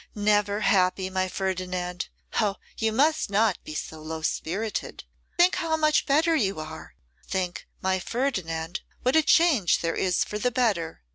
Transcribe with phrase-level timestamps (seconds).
[0.15, 2.07] 'Never happy, my Ferdinand!
[2.39, 2.55] Oh!
[2.75, 5.03] you must not be so low spirited.
[5.37, 6.95] Think how much better you are;
[7.27, 11.03] think, my Ferdinand, what a change there is for the better.